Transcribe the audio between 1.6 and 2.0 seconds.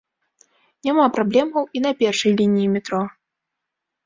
і на